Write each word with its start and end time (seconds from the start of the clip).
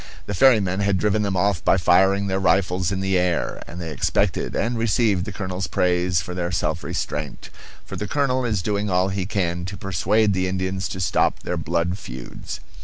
The 0.25 0.33
ferrymen 0.33 0.79
had 0.79 0.97
driven 0.97 1.21
them 1.21 1.37
off 1.37 1.63
by 1.63 1.77
firing 1.77 2.25
their 2.25 2.39
rifles 2.39 2.91
in 2.91 3.01
the 3.01 3.19
air; 3.19 3.61
and 3.67 3.79
they 3.79 3.91
expected 3.91 4.55
and 4.55 4.75
received 4.75 5.25
the 5.25 5.31
colonel's 5.31 5.67
praise 5.67 6.21
for 6.21 6.33
their 6.33 6.51
self 6.51 6.83
restraint; 6.83 7.51
for 7.85 7.95
the 7.95 8.07
colonel 8.07 8.43
is 8.43 8.63
doing 8.63 8.89
all 8.89 9.09
he 9.09 9.27
can 9.27 9.63
to 9.65 9.77
persuade 9.77 10.33
the 10.33 10.47
Indians 10.47 10.87
to 10.89 10.99
stop 10.99 11.41
their 11.43 11.55
blood 11.55 11.99
feuds. 11.99 12.59